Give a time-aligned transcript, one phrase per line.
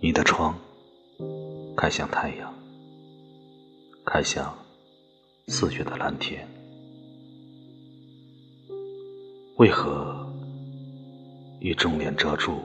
[0.00, 0.58] 你的窗
[1.76, 2.52] 开向太阳，
[4.04, 4.52] 开向
[5.46, 6.48] 四月的蓝天，
[9.58, 10.28] 为何
[11.60, 12.58] 以重帘遮住，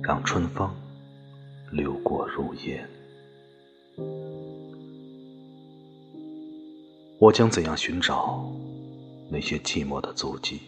[0.00, 0.70] 让春风
[1.72, 2.88] 流过如烟？
[7.18, 8.48] 我将怎样寻找
[9.28, 10.60] 那些寂寞的足迹？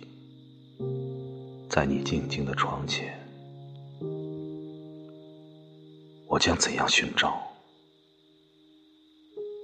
[1.76, 3.14] 在你静静的窗前？
[6.26, 7.38] 我将怎样寻找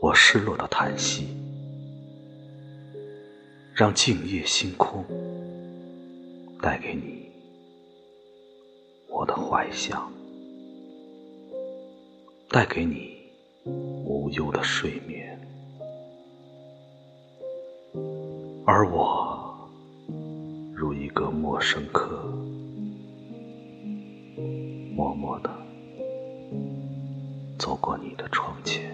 [0.02, 1.28] 我失落的叹息，
[3.74, 5.02] 让静夜星空
[6.60, 7.30] 带给你
[9.08, 10.12] 我的怀想，
[12.50, 13.16] 带给你
[13.64, 15.40] 无忧的睡眠？
[18.66, 19.31] 而我
[21.62, 22.08] 一个陌生客，
[24.96, 25.50] 默默的
[27.56, 28.90] 走过你的窗前。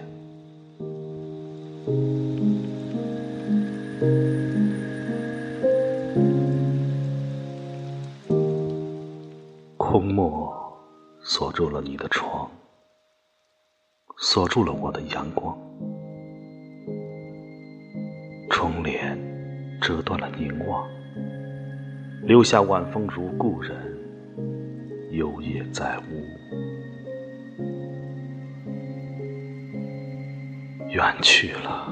[9.75, 10.53] 空漠
[11.23, 12.47] 锁住了你的窗，
[14.19, 15.57] 锁住了我的阳光。
[18.51, 19.17] 窗帘。
[19.81, 20.85] 折断了凝望，
[22.29, 23.75] 留下晚风如故人，
[25.09, 26.23] 幽夜在屋。
[30.91, 31.87] 远去了，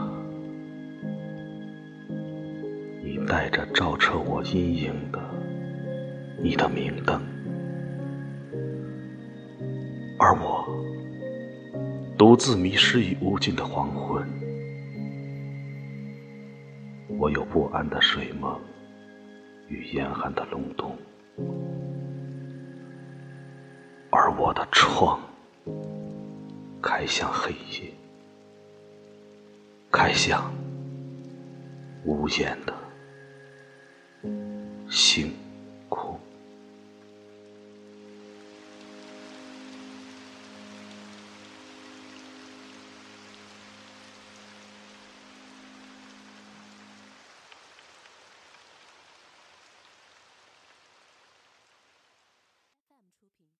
[3.03, 5.19] 你带着照彻我阴影的
[6.39, 7.19] 你的明灯，
[10.19, 10.67] 而我
[12.15, 14.23] 独自迷失于无尽的黄昏。
[17.17, 18.55] 我有不安的睡梦
[19.67, 20.97] 与严寒的隆冬，
[24.09, 25.19] 而我的窗
[26.81, 27.91] 开向黑夜，
[29.91, 30.51] 开向
[32.05, 32.73] 无言的
[34.89, 35.31] 星。